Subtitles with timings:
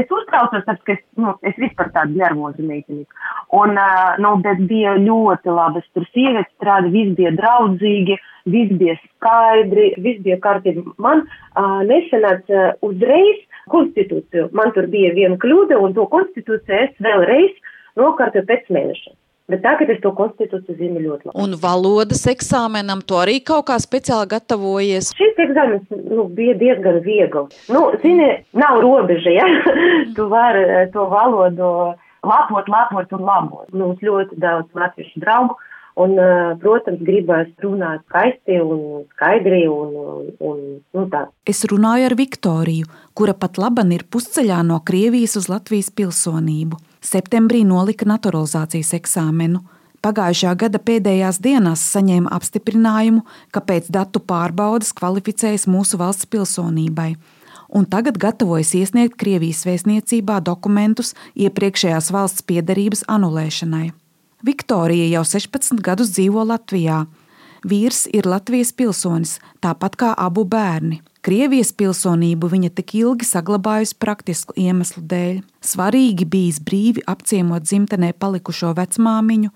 [0.00, 3.04] es uztraucos, tāpēc, ka es, nu, es vispār tādu nervozu meiteni.
[3.58, 8.18] Un, uh, nu, bet bija ļoti labas, tur sievietes strāda, viss bija draudzīgi,
[8.54, 10.84] viss bija skaidri, viss bija kārtīgi.
[11.02, 14.50] Man uh, nesanāca uh, uzreiz konstitūciju.
[14.56, 17.56] Man tur bija viena kļūda, un to konstitūciju es vēlreiz
[18.00, 19.16] nokārtoju pēc mēneša.
[19.48, 21.40] Bet tagad es to konstitūciju zinu ļoti labi.
[21.40, 25.14] Un valodas eksāmenam to arī kaut kā speciāli gatavojies?
[25.16, 27.54] Šis eksāmenis nu, bija diezgan viegls.
[27.72, 29.46] Nu, zini, nav robeža, ja?
[30.16, 31.70] tu vari eh, to valodu
[32.28, 33.72] lapot, lapot un labot.
[33.72, 35.56] Mums ļoti daudz latviešu draugu.
[35.98, 39.64] Un, eh, protams, gribēs runāt skaisti un skaidri.
[39.72, 40.60] Un, un,
[40.92, 41.24] nu, tā.
[41.48, 46.84] es runāju ar Viktoriju, kura pat laban ir pusceļā no Krievijas uz Latvijas pilsonību.
[47.04, 49.62] Septembrī nolika naturalizācijas eksāmenu.
[50.02, 57.16] Pagājušā gada pēdējās dienās saņēma apstiprinājumu, ka pēc datu pārbaudas kvalificējas mūsu valsts pilsonībai,
[57.74, 63.88] un tagad gatavojas iesniegt Krievijas vēstniecībā dokumentus iepriekšējās valsts piedarības anulēšanai.
[64.46, 67.02] Viktorija jau 16 gadus dzīvo Latvijā.
[67.66, 71.00] Vīrs ir Latvijas pilsonis, tāpat kā abu bērni.
[71.26, 75.40] Krievijas pilsonību viņa tik ilgi saglabājusi praktisku iemeslu dēļ.
[75.60, 79.50] Svarīgi bijis brīvi apciemot dzimtenē palikušo vecmāmiņu,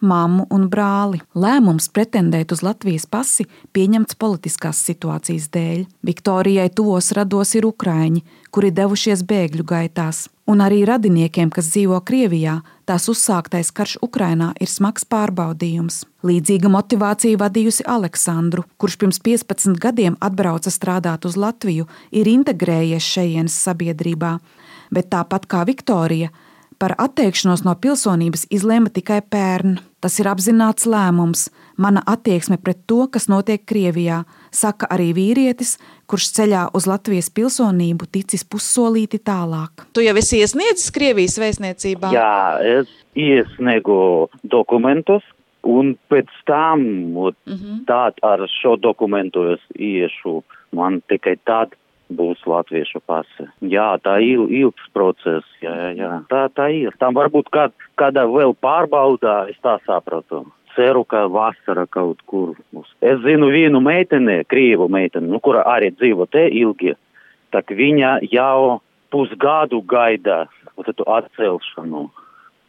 [0.00, 1.20] mammu un brāli.
[1.34, 5.84] Lēmums pretendēt uz Latvijas pasi pieņemts politiskās situācijas dēļ.
[6.06, 12.58] Viktorijai tuvos rados ir ukraini, kuri devušies bēgļu gaitās un arī radiniekiem, kas dzīvo Krievijā,
[12.88, 16.00] tās uzsāktais karš Ukrainā ir smags pārbaudījums.
[16.24, 23.60] Līdzīga motivācija vadījusi Aleksandru, kurš pirms 15 gadiem atbrauca strādāt uz Latviju, ir integrējies šejienes
[23.66, 24.38] sabiedrībā,
[24.90, 26.32] bet tāpat kā Viktorija,
[26.78, 29.78] par atteikšanos no pilsonības izlēma tikai pērn.
[30.00, 34.20] Tas ir apzināts lēmums, mana attieksme pret to, kas notiek Krievijā,
[34.54, 39.88] saka arī vīrietis, kurš ceļā uz Latvijas pilsonību ticis pussolīti tālāk.
[39.92, 42.12] Tu jau esi iesniedzis Krievijas vēstniecībā?
[42.14, 42.86] Jā, es
[43.18, 45.26] iesniegu dokumentus,
[45.66, 46.80] un pēc tam
[47.16, 47.54] uh Mhm.
[47.54, 47.84] -huh.
[47.86, 50.42] tād ar šo dokumentu es iešu.
[50.72, 51.74] Man tikai tad
[52.10, 53.48] būs latviešu pase.
[53.60, 56.12] Jā, tā ir ilgs process, jā, jā, jā.
[56.30, 56.94] Tā, tā ir.
[57.00, 60.46] Tam varbūt kād, kādā vēl pārbaudā, es tā sapratu.
[60.76, 62.90] Ceru, ka vasara kaut kur būs.
[63.02, 66.94] Es zinu vienu meiteni, krievu meiteni, nu, kura arī dzīvo te ilgi.
[67.52, 68.78] Tak viņa jau
[69.10, 70.46] pusgadu gaida
[70.86, 72.08] tu atcelšanu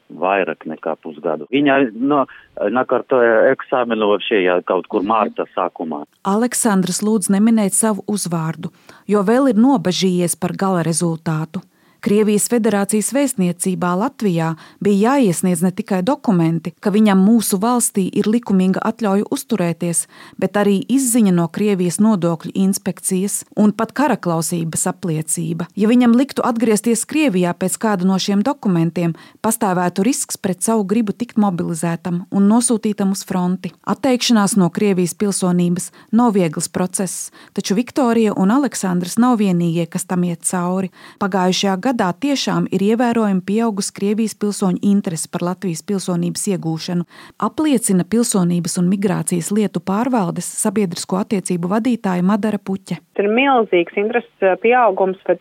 [0.10, 1.48] vairāk nekā pusgadu.
[1.54, 2.26] Viņa no,
[2.72, 6.04] nakārtoja eksāmenu šajā kaut kur mārta sākumā.
[6.28, 8.74] Aleksandrs lūdz neminēt savu uzvārdu,
[9.08, 11.64] jo vēl ir nobežījies par gala rezultātu.
[12.00, 18.80] Krievijas federācijas vēstniecībā Latvijā bija jāiesniedz ne tikai dokumenti, ka viņam mūsu valstī ir likumīga
[18.88, 20.06] atļauja uzturēties,
[20.40, 25.68] bet arī izziņa no Krievijas nodokļu inspekcijas un pat karaklausības apliecība.
[25.76, 31.12] Ja viņam liktu atgriezties Krievijā pēc kāda no šiem dokumentiem, pastāvētu risks pret savu gribu
[31.12, 33.74] tikt mobilizētam un nosūtītam uz fronti.
[33.84, 40.24] Atteikšanās no Krievijas pilsonības nav viegls process, taču Viktorija un Aleksandrs nav vienīgie, kas tam
[40.24, 40.94] iet cauri.
[41.20, 47.06] Pagājušajā gadā tiešām ir ievērojami pieaugusi Krievijas pilsoņu interese par Latvijas pilsonības iegūšanu,
[47.40, 53.00] apliecina pilsonības un migrācijas lietu pārvaldes sabiedrisko attiecību vadītāja Madara Puķe.
[53.20, 55.40] Ir milzīgs intereses pieaugums pēc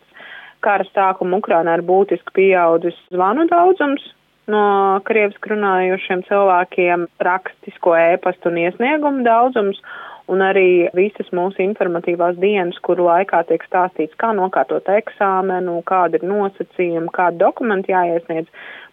[0.61, 4.01] kara sākuma Ukrainā ir būtiski pieaudzis zvanu daudzums
[4.49, 9.79] no krieviski runājošiem cilvēkiem, rakstisko ēpastu un iesniegumu daudzums
[10.29, 16.27] un arī visas mūsu informatīvās dienas, kuru laikā tiek stāstīts, kā nokārtot eksāmenu, kāda ir
[16.29, 18.49] nosacījuma, kāda dokumenti jāiesniedz,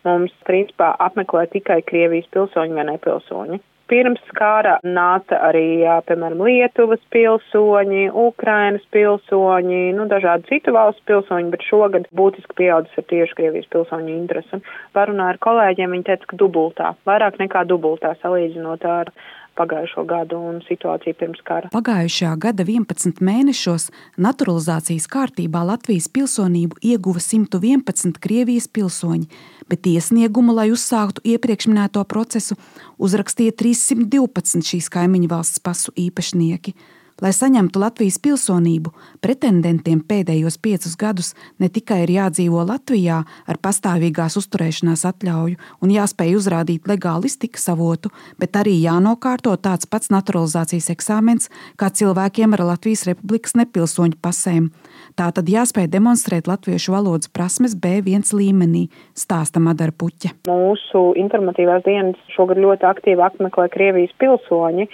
[0.08, 3.62] mums principā apmeklē tikai Krievijas pilsoņi vai nepilsoņi.
[3.86, 11.62] Pirms kara nāca arī, piemēram, Lietuvas pilsoņi, Ukrainas pilsoņi, nu, dažādu citu valstu pilsoņi, bet
[11.68, 14.58] šogad būtiski pieaudzis ir tieši Krievijas pilsoņu interesi.
[14.96, 19.14] Parunāju ar kolēģiem, viņi teica, ka dubultā, vairāk nekā dubultā salīdzinot ar
[19.56, 21.70] pagājušo gadu un situāciju pirms kara.
[21.74, 23.88] Pagājušā gada 11 mēnešos
[24.20, 29.26] naturalizācijas kārtībā Latvijas pilsonību ieguva 111 Krievijas pilsoņi,
[29.70, 32.58] bet iesniegumu, lai uzsāktu iepriekš minēto procesu,
[33.02, 36.76] uzrakstīja 312 šīs kaimiņu valsts pasu īpašnieki.
[37.24, 38.90] Lai saņemtu Latvijas pilsonību,
[39.24, 46.36] pretendentiem pēdējos piecus gadus ne tikai ir jādzīvo Latvijā ar pastāvīgās uzturēšanās atļauju un jāspēj
[46.36, 51.48] uzrādīt legāli iztikas avotu, bet arī jānokārto tāds pats naturalizācijas eksāmens
[51.80, 54.68] kā cilvēkiem ar Latvijas Republikas nepilsoņu pasēm.
[55.16, 60.36] Tā tad jāspēj demonstrēt latviešu valodas prasmes B1 līmenī, stāsta Madara Puķa.
[60.52, 64.90] Mūsu informatīvās dienas šogad ļoti aktīvi apmeklē Krievijas pilsoņi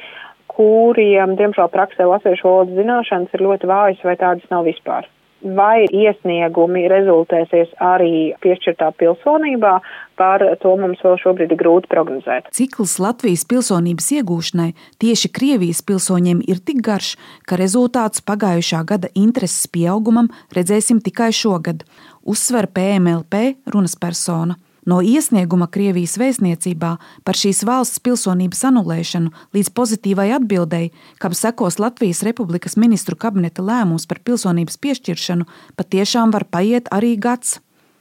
[0.56, 5.08] kuriem, diemžēl, praksē latviešu valodas zināšanas ir ļoti vājas vai tādas nav vispār.
[5.42, 9.72] vai iesniegumi rezultēsies arī piešķirtā pilsonībā,
[10.18, 12.50] par to mums vēl šobrīd ir grūti prognozēt.
[12.54, 14.70] Cikls Latvijas pilsonības iegūšanai
[15.02, 21.82] tieši Krievijas pilsoņiem ir tik garš, ka rezultāts pagājušā gada intereses pieaugumam redzēsim tikai šogad,
[22.22, 24.58] uzsver PMLP runas persona.
[24.82, 30.90] No iesnieguma Krievijas vēstniecībā par šīs valsts pilsonības anulēšanu līdz pozitīvai atbildēji,
[31.22, 35.46] kam sekos Latvijas Republikas ministru kabineta lēmums par pilsonības piešķiršanu,
[35.78, 37.60] patiešām var paiet arī gads.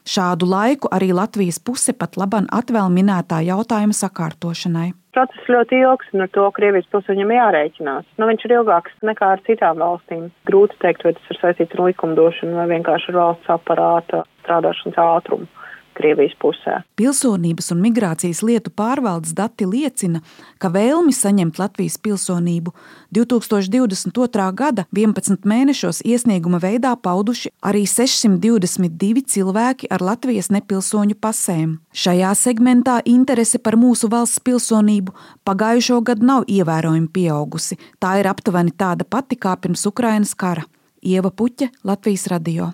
[0.09, 4.89] Šādu laiku arī Latvijas puse pat laban atvēl minētā jautājuma sakārtošanai.
[5.13, 8.09] Process ļoti ilgs, un ar to Krievijas pilsoņiem jārēķinās.
[8.17, 10.29] Nu, viņš ir ilgāks nekā ar citām valstīm.
[10.49, 15.51] Grūti teikt, vai tas ir saistīts ar likumdošanu vai vienkārši ar valsts aparāta strādāšanas ātrumu.
[16.01, 16.81] Krievijas pusē.
[16.98, 20.24] Pilsonības un migrācijas lietu pārvaldes dati liecina,
[20.57, 22.74] ka vēlmi saņemt Latvijas pilsonību
[23.13, 24.48] 2022.
[24.57, 31.77] gada 11 mēnešos iesnieguma veidā pauduši arī 622 cilvēki ar Latvijas nepilsoņu pasēm.
[31.94, 35.13] Šajā segmentā interese par mūsu valsts pilsonību
[35.45, 37.77] pagājušo gadu nav ievērojami pieaugusi.
[38.01, 40.65] Tā ir aptuveni tāda pati kā pirms Ukrainas kara.
[41.01, 42.69] Ieva Puķa, Latvijas radio.